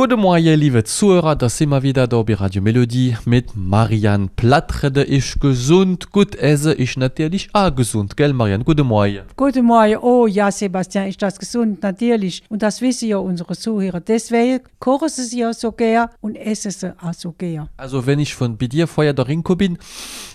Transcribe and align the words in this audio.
Gute 0.00 0.16
Morgen, 0.16 0.58
liebe 0.58 0.82
Zuhörer, 0.82 1.36
da 1.36 1.50
sind 1.50 1.68
wir 1.68 1.82
wieder 1.82 2.06
da 2.06 2.22
bei 2.22 2.32
Radio 2.32 2.62
Melodie 2.62 3.18
mit 3.26 3.54
Marianne 3.54 4.30
Platt. 4.34 4.82
Rede 4.82 5.04
ich 5.04 5.38
gesund, 5.38 6.10
gut 6.10 6.34
esse 6.36 6.72
ich 6.72 6.96
natürlich 6.96 7.50
auch 7.52 7.74
gesund, 7.74 8.16
gell 8.16 8.32
Marianne? 8.32 8.64
Guten 8.64 8.86
Morgen. 8.86 9.20
Guten 9.36 9.66
Morgen. 9.66 9.98
Oh 9.98 10.26
ja, 10.26 10.50
Sebastian, 10.50 11.06
ist 11.08 11.20
das 11.20 11.38
gesund, 11.38 11.82
natürlich. 11.82 12.42
Und 12.48 12.62
das 12.62 12.80
wissen 12.80 13.08
ja 13.10 13.18
unsere 13.18 13.54
Zuhörer. 13.54 14.00
Deswegen 14.00 14.60
kochen 14.78 15.10
sie 15.10 15.24
sie 15.24 15.40
ja 15.40 15.52
so 15.52 15.70
gern 15.70 16.08
und 16.22 16.34
essen 16.34 16.70
sie 16.70 16.94
auch 16.98 17.12
so 17.12 17.32
gern. 17.32 17.68
Also 17.76 18.06
wenn 18.06 18.20
ich 18.20 18.34
von 18.34 18.56
bei 18.56 18.68
dir 18.68 18.86
vorher 18.86 19.12
da 19.12 19.24
reingekommen 19.24 19.58
bin, 19.58 19.78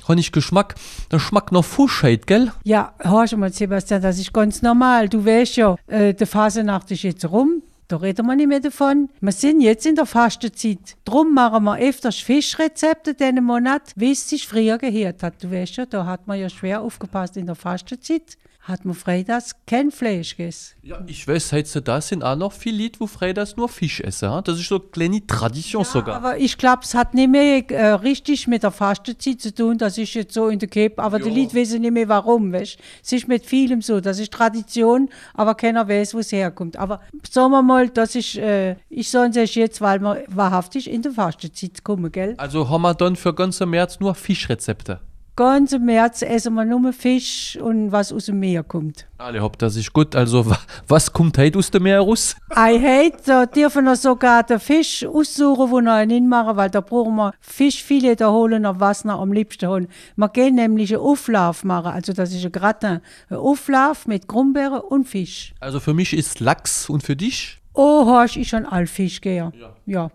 habe 0.08 0.20
ich 0.20 0.32
Geschmack, 0.32 0.76
der 1.12 1.18
Schmack 1.18 1.52
nach 1.52 1.66
Fuschheit, 1.66 2.28
gell? 2.28 2.52
Ja, 2.66 2.94
hör 3.00 3.28
schon 3.28 3.40
mal, 3.40 3.52
Sebastian, 3.52 4.04
das 4.04 4.20
ist 4.20 4.32
ganz 4.32 4.62
normal. 4.62 5.10
Du 5.10 5.26
weißt 5.26 5.58
ja, 5.58 5.76
äh, 5.88 6.14
die 6.14 6.28
Fasenacht 6.28 6.92
ist 6.92 7.02
jetzt 7.02 7.28
rum. 7.28 7.64
Da 7.88 7.98
reden 7.98 8.26
wir 8.26 8.36
nicht 8.36 8.48
mehr 8.48 8.60
davon. 8.60 9.10
Wir 9.22 9.32
sind 9.32 9.62
jetzt 9.62 9.86
in 9.86 9.96
der 9.96 10.08
Fastenzeit. 10.08 10.98
Drum 11.06 11.34
machen 11.36 11.64
wir 11.66 11.78
öfters 11.78 12.16
Fischrezepte 12.18 13.14
diesen 13.14 13.44
Monat, 13.44 13.92
wie 13.96 14.12
es 14.12 14.28
sich 14.28 14.48
früher 14.48 14.78
gehört 14.80 15.22
hat. 15.22 15.44
Du 15.44 15.52
weißt 15.52 15.78
ja, 15.78 15.86
da 15.86 16.06
hat 16.06 16.26
man 16.28 16.40
ja 16.40 16.50
schwer 16.50 16.82
aufgepasst 16.82 17.38
in 17.38 17.46
der 17.46 17.56
Fastenzeit. 17.56 18.38
Hat 18.62 18.84
man 18.84 18.96
freitags 18.96 19.52
kein 19.68 19.92
Fleisch 19.92 20.36
gegessen. 20.36 20.74
Ja, 20.82 21.00
ich 21.06 21.28
weiß, 21.28 21.52
heute 21.52 21.84
da 21.84 22.02
sind 22.02 22.24
auch 22.24 22.36
noch 22.36 22.52
viele 22.52 22.82
Leute, 22.86 22.98
die 23.00 23.08
freitags 23.08 23.56
nur 23.56 23.70
Fisch 23.70 24.00
essen. 24.02 24.42
Das 24.44 24.60
ist 24.60 24.68
so 24.68 24.80
eine 24.80 24.86
kleine 24.86 25.28
Tradition 25.28 25.84
sogar. 25.84 26.16
Aber 26.16 26.40
ich 26.40 26.58
glaube, 26.58 26.80
es 26.82 26.96
hat 26.96 27.14
nicht 27.14 27.30
mehr 27.30 27.70
äh, 27.70 27.90
richtig 27.92 28.48
mit 28.48 28.64
der 28.64 28.72
Fastenzeit 28.72 29.40
zu 29.40 29.54
tun. 29.54 29.78
Das 29.78 30.00
ist 30.00 30.16
jetzt 30.16 30.34
so 30.34 30.48
in 30.48 30.58
der 30.58 30.68
Cape. 30.68 30.98
Aber 30.98 31.20
die 31.20 31.30
Ja. 31.30 31.44
Leute 31.44 31.54
wissen 31.54 31.82
nicht 31.82 31.92
mehr 31.92 32.10
warum. 32.10 32.52
Weißt? 32.52 32.80
Es 33.04 33.12
ist 33.12 33.28
mit 33.28 33.46
vielem 33.46 33.84
so. 33.84 34.02
Das 34.02 34.18
ist 34.18 34.34
Tradition, 34.34 35.10
aber 35.36 35.54
keiner 35.54 35.88
weiß, 35.88 36.16
wo 36.16 36.20
es 36.20 36.32
herkommt. 36.32 36.76
Aber 36.76 37.02
sagen 37.30 37.52
wir 37.52 37.62
mal, 37.62 37.75
das 37.94 38.16
ist, 38.16 38.36
äh, 38.38 38.76
ich 38.90 39.14
es 39.14 39.56
jetzt, 39.56 39.82
weil 39.82 40.00
wir 40.00 40.24
wahrhaftig 40.28 40.90
in 40.90 41.02
der 41.02 41.12
Fastenzeit 41.12 41.84
kommen, 41.84 42.12
gell? 42.12 42.34
Also 42.38 42.70
haben 42.70 42.82
wir 42.84 42.94
dann 42.94 43.16
für 43.16 43.34
ganzen 43.34 43.70
März 43.70 44.00
nur 44.00 44.16
Fischrezepte. 44.16 45.00
Ganz 45.38 45.74
im 45.74 45.84
März 45.84 46.22
essen 46.22 46.54
wir 46.54 46.64
nur 46.64 46.94
Fisch 46.94 47.58
und 47.62 47.92
was 47.92 48.14
aus 48.14 48.28
dem 48.28 48.40
Meer 48.40 48.64
kommt. 48.64 49.06
Alle 49.18 49.42
hopp, 49.42 49.58
das 49.60 49.76
ist 49.76 49.92
gut. 49.92 50.16
Also 50.16 50.50
wa- 50.50 50.58
was 50.88 51.12
kommt 51.12 51.38
heute 51.38 51.60
aus 51.60 51.70
dem 51.70 51.84
Meer 51.84 52.00
raus? 52.00 52.38
I 52.54 52.80
hate, 52.80 53.18
da 53.26 53.46
dürfen 53.46 53.84
wir 53.84 53.98
sogar 53.98 54.44
den 54.44 54.62
Fisch 54.62 55.06
aussuchen, 55.06 55.72
wo 55.72 55.82
wir 55.82 56.04
ihn 56.10 56.30
machen, 56.30 56.56
weil 56.56 56.70
da 56.70 56.80
brauchen 56.80 57.18
wir 57.18 57.34
Fischfilet, 57.42 58.16
da 58.22 58.32
holen 58.32 58.62
wir 58.62 58.80
was 58.80 59.04
wir 59.04 59.12
am 59.20 59.34
liebsten 59.34 59.68
holen. 59.68 59.88
Wir 60.16 60.30
gehen 60.30 60.56
nämlich 60.56 60.94
einen 60.94 61.04
Auflauf 61.04 61.66
machen, 61.66 61.92
also 61.92 62.14
das 62.14 62.32
ist 62.34 62.46
ein 62.46 62.52
Gratin. 62.54 63.02
Ein 63.30 63.36
Auflauf 63.36 64.08
mit 64.08 64.30
Grumbeeren 64.30 64.80
und 64.80 65.04
Fisch. 65.06 65.54
Also 65.60 65.82
für 65.82 65.94
mich 65.94 66.14
ist 66.14 66.40
Lachs 66.40 66.90
und 66.90 67.04
für 67.04 67.18
dich? 67.18 67.60
Oh, 67.76 68.06
hast 68.08 68.38
ich 68.38 68.48
schon 68.48 68.66
all 68.66 68.88
Fisch 68.88 69.22
gehen. 69.22 69.52
Ja. 69.86 70.10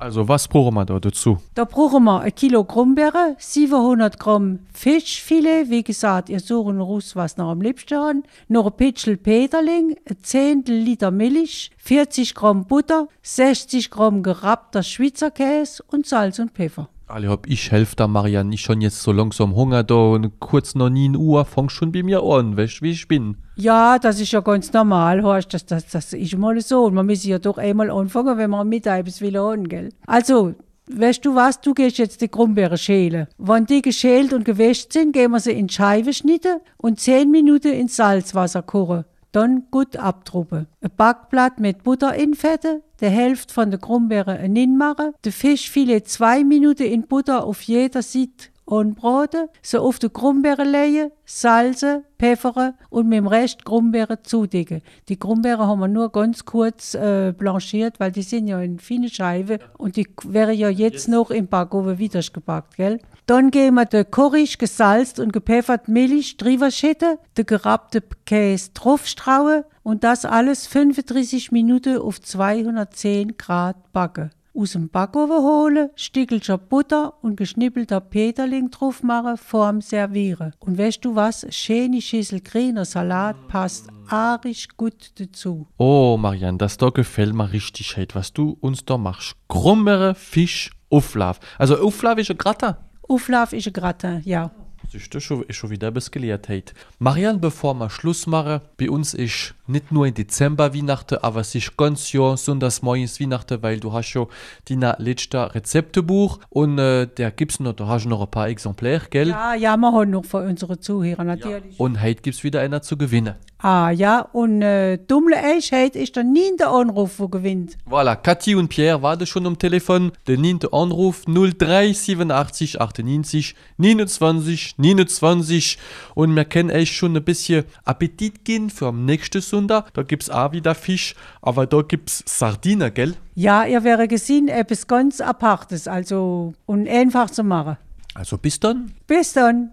Also 0.00 0.28
was 0.28 0.46
brauchen 0.46 0.74
wir 0.74 0.84
da 0.84 1.00
dazu? 1.00 1.38
Da 1.54 1.64
brauchen 1.64 2.04
wir 2.04 2.20
ein 2.20 2.32
Kilo 2.32 2.62
Grumbeeren, 2.62 3.34
700 3.36 4.16
Gramm 4.16 4.60
Fischfilet, 4.72 5.70
wie 5.70 5.82
gesagt, 5.82 6.28
ihr 6.28 6.38
sucht 6.38 6.76
raus, 6.78 7.16
was 7.16 7.36
ihr 7.36 7.42
am 7.42 7.60
liebsten 7.60 7.98
habt, 7.98 8.28
noch 8.46 8.66
ein 8.66 8.76
Pitschel 8.76 9.16
Peterling, 9.16 9.96
ein 10.08 10.16
Zehntel 10.22 10.76
Liter 10.76 11.10
Milch, 11.10 11.72
40 11.78 12.36
Gramm 12.36 12.66
Butter, 12.66 13.08
60 13.22 13.90
Gramm 13.90 14.22
gerappter 14.22 14.84
Schweizer 14.84 15.32
Käse 15.32 15.82
und 15.88 16.06
Salz 16.06 16.38
und 16.38 16.52
Pfeffer. 16.52 16.88
Alle 17.08 17.30
hopp, 17.30 17.46
ich 17.46 17.72
helfe 17.72 17.96
da 17.96 18.06
Marianne 18.06 18.50
nicht 18.50 18.62
schon 18.62 18.82
jetzt 18.82 19.02
so 19.02 19.12
langsam 19.12 19.54
Hunger 19.54 19.82
da 19.82 19.94
und 19.94 20.40
kurz 20.40 20.74
noch 20.74 20.90
9 20.90 21.16
Uhr 21.16 21.46
fang 21.46 21.70
schon 21.70 21.90
bei 21.90 22.02
mir 22.02 22.22
an, 22.22 22.56
weißt 22.56 22.82
wie 22.82 22.90
ich 22.90 23.08
bin. 23.08 23.38
Ja, 23.56 23.98
das 23.98 24.20
ist 24.20 24.32
ja 24.32 24.40
ganz 24.40 24.72
normal, 24.74 25.22
horst, 25.22 25.54
das, 25.54 25.64
das, 25.64 25.88
das 25.88 26.12
ist 26.12 26.36
mal 26.36 26.60
so. 26.60 26.84
Und 26.84 26.94
man 26.94 27.06
muss 27.06 27.24
ja 27.24 27.38
doch 27.38 27.56
einmal 27.56 27.90
anfangen, 27.90 28.36
wenn 28.36 28.50
man 28.50 28.68
mittags 28.68 29.22
will 29.22 29.38
haben, 29.38 29.68
gell? 29.68 29.88
Also, 30.06 30.54
weißt 30.90 31.24
du 31.24 31.34
was, 31.34 31.60
du 31.62 31.72
gehst 31.72 31.96
jetzt 31.96 32.20
die 32.20 32.30
Grumbeeren 32.30 32.76
schälen. 32.76 33.26
Wenn 33.38 33.64
die 33.64 33.80
geschält 33.80 34.34
und 34.34 34.44
gewäscht 34.44 34.92
sind, 34.92 35.12
gehen 35.12 35.30
wir 35.30 35.40
sie 35.40 35.52
in 35.52 35.70
Scheiben 35.70 36.12
schnitten 36.12 36.60
und 36.76 37.00
10 37.00 37.30
Minuten 37.30 37.72
ins 37.72 37.96
Salzwasser 37.96 38.62
kochen. 38.62 39.04
Dann 39.32 39.64
gut 39.70 39.96
abtruppen. 39.96 40.66
Ein 40.82 40.90
Backblatt 40.96 41.58
mit 41.58 41.84
Butter 41.84 42.14
infetten, 42.14 42.82
die 43.00 43.08
Hälfte 43.08 43.54
von 43.54 43.70
der 43.70 43.78
Grumbeeren 43.78 44.54
hinmachen, 44.54 45.12
die 45.24 45.32
Fischfilet 45.32 46.08
zwei 46.08 46.44
Minuten 46.44 46.84
in 46.84 47.06
Butter 47.06 47.44
auf 47.44 47.62
jeder 47.62 48.02
Seite 48.02 48.48
anbraten, 48.70 49.48
so 49.62 49.80
auf 49.80 49.98
die 49.98 50.12
Grumbeeren 50.12 50.70
legen, 50.70 51.10
salzen, 51.24 52.04
pfeffern 52.18 52.74
und 52.90 53.08
mit 53.08 53.18
dem 53.18 53.26
Rest 53.26 53.64
Grumbeeren 53.64 54.18
zudecken. 54.22 54.82
Die 55.08 55.18
Grumbeeren 55.18 55.66
haben 55.66 55.80
wir 55.80 55.88
nur 55.88 56.10
ganz 56.12 56.44
kurz 56.44 56.94
äh, 56.94 57.32
blanchiert, 57.36 58.00
weil 58.00 58.12
die 58.12 58.22
sind 58.22 58.48
ja 58.48 58.60
in 58.60 58.78
feine 58.78 59.08
Scheiben 59.08 59.58
und 59.76 59.96
die 59.96 60.06
wären 60.24 60.56
ja 60.56 60.68
jetzt 60.68 61.08
noch 61.08 61.30
im 61.30 61.46
Backofen 61.46 61.98
wieder 61.98 62.20
gebackt, 62.20 62.76
gell? 62.76 63.00
Dann 63.26 63.50
geben 63.50 63.76
wir 63.76 63.84
den 63.84 64.10
Korisch 64.10 64.56
gesalzt 64.56 65.20
und 65.20 65.32
gepfeffert 65.32 65.88
Milch 65.88 66.38
drüber 66.38 66.70
schütten, 66.70 67.18
den 67.36 67.44
gerappten 67.44 68.02
Käse 68.24 68.70
draufstrauen 68.72 69.64
und 69.82 70.02
das 70.02 70.24
alles 70.24 70.66
35 70.66 71.52
Minuten 71.52 71.98
auf 71.98 72.20
210 72.20 73.36
Grad 73.36 73.92
backen. 73.92 74.30
Aus 74.58 74.72
dem 74.72 74.88
Backofen 74.88 75.36
holen, 75.36 75.90
Stückelchen 75.94 76.58
Butter 76.68 77.14
und 77.22 77.36
geschnippelter 77.36 78.00
Peterling 78.00 78.72
drauf 78.72 79.04
machen, 79.04 79.36
vorm 79.36 79.80
Servieren. 79.80 80.52
Und 80.58 80.76
weißt 80.76 81.04
du 81.04 81.14
was? 81.14 81.46
Schöne 81.50 82.02
Schüssel 82.02 82.40
grüner 82.40 82.84
Salat 82.84 83.36
passt 83.46 83.88
arisch 84.08 84.66
gut 84.76 85.12
dazu. 85.20 85.68
Oh 85.76 86.16
Marianne, 86.20 86.58
das 86.58 86.76
da 86.76 86.90
gefällt 86.90 87.34
mir 87.34 87.52
richtig 87.52 87.96
was 88.14 88.32
du 88.32 88.56
uns 88.58 88.84
da 88.84 88.98
machst. 88.98 89.36
Grummere 89.46 90.16
Fisch 90.16 90.72
Auflauf. 90.90 91.38
Also 91.56 91.78
Auflauf 91.80 92.18
ist 92.18 92.32
ein 92.32 92.38
Gratin. 92.38 92.74
Auflauf 93.08 93.52
ist 93.52 93.68
ein 93.68 93.72
Gratin, 93.72 94.22
ja. 94.24 94.50
Siehst 94.90 95.14
du, 95.14 95.20
schon, 95.20 95.42
ist 95.44 95.56
schon 95.56 95.70
wieder 95.70 95.88
etwas 95.88 96.10
gelehrt 96.10 96.48
heute. 96.48 96.72
Marianne, 96.98 97.38
bevor 97.38 97.74
wir 97.74 97.90
Schluss 97.90 98.26
machen, 98.26 98.62
bei 98.76 98.90
uns 98.90 99.14
ist 99.14 99.54
nicht 99.68 99.92
nur 99.92 100.06
im 100.06 100.14
Dezember 100.14 100.74
Weihnachten, 100.74 101.18
aber 101.22 101.40
es 101.40 101.54
ist 101.54 101.76
ganz 101.76 102.12
Jahr 102.12 102.36
Sonntagsmorgens 102.36 103.20
Weihnachten, 103.20 103.62
weil 103.62 103.80
du 103.80 103.92
hast 103.92 104.14
ja 104.14 104.26
dein 104.68 104.94
letzte 104.98 105.54
Rezeptebuch 105.54 106.40
und 106.48 106.78
äh, 106.78 107.06
der 107.06 107.30
gibt's 107.30 107.60
noch, 107.60 107.74
da 107.74 107.86
hast 107.86 108.04
du 108.04 108.08
noch 108.08 108.22
ein 108.22 108.30
paar 108.30 108.48
Exemplare, 108.48 109.02
gell? 109.10 109.28
Ja, 109.28 109.54
ja, 109.54 109.76
wir 109.76 109.92
haben 109.92 110.10
noch 110.10 110.24
von 110.24 110.46
unseren 110.46 110.80
Zuhörern 110.80 111.26
natürlich. 111.26 111.78
Und 111.78 112.02
heute 112.02 112.22
gibt's 112.22 112.42
wieder 112.44 112.60
einer 112.60 112.82
zu 112.82 112.96
gewinnen. 112.96 113.34
Ah, 113.60 113.90
ja, 113.90 114.20
und 114.20 114.62
äh, 114.62 114.98
dummle 114.98 115.36
Eich, 115.36 115.72
heute 115.72 115.98
ist 115.98 116.14
der 116.14 116.22
niente 116.22 116.68
Anruf, 116.68 117.16
der 117.16 117.26
gewinnt. 117.26 117.76
Voilà, 117.90 118.14
Kathi 118.14 118.54
und 118.54 118.68
Pierre 118.68 119.02
warten 119.02 119.26
schon 119.26 119.46
am 119.46 119.58
Telefon. 119.58 120.12
Der 120.28 120.38
niente 120.38 120.72
Anruf 120.72 121.24
03 121.26 121.92
87 121.92 122.80
98 122.80 123.56
29 123.76 124.74
29. 124.78 125.78
Und 126.18 126.34
wir 126.34 126.44
können 126.44 126.72
euch 126.72 126.96
schon 126.96 127.16
ein 127.16 127.22
bisschen 127.22 127.64
Appetit 127.84 128.44
geben 128.44 128.70
für 128.70 128.88
am 128.88 129.04
nächsten 129.04 129.40
Sonntag. 129.40 129.94
Da 129.94 130.02
gibt's 130.02 130.28
auch 130.28 130.50
wieder 130.50 130.74
Fisch, 130.74 131.14
aber 131.42 131.64
da 131.64 131.82
gibt's 131.82 132.24
Sardinen, 132.26 132.92
gell? 132.92 133.14
Ja, 133.36 133.64
ihr 133.64 133.84
wäre 133.84 134.08
gesehen, 134.08 134.48
etwas 134.48 134.88
ganz 134.88 135.20
Apartes, 135.20 135.86
also 135.86 136.54
und 136.66 136.88
einfach 136.88 137.30
zu 137.30 137.44
machen. 137.44 137.76
Also 138.14 138.36
bis 138.36 138.58
dann. 138.58 138.90
Bis 139.06 139.32
dann. 139.32 139.66